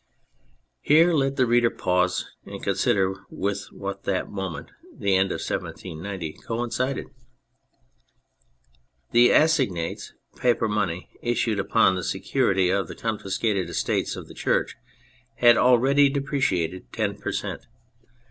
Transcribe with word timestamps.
Here 0.79 1.13
let 1.13 1.35
the 1.35 1.45
reader 1.45 1.69
pause 1.69 2.25
and 2.43 2.63
consider 2.63 3.13
with 3.29 3.65
what 3.71 4.01
that 4.05 4.31
moment— 4.31 4.71
^the 4.97 5.15
end 5.15 5.31
of 5.31 5.41
1790— 5.45 6.33
coincided. 6.47 7.05
The 9.11 9.29
assignats, 9.29 10.13
paper 10.37 10.67
money 10.67 11.07
issued 11.21 11.59
upon 11.59 11.93
the 11.93 12.03
security 12.03 12.71
of 12.71 12.87
the 12.87 12.95
confiscated 12.95 13.69
estates 13.69 14.15
of 14.15 14.27
the 14.27 14.33
Church, 14.33 14.75
had 15.35 15.55
already 15.55 16.09
depreciated 16.09 16.91
10 16.91 17.19
per 17.19 17.31
cent. 17.31 17.67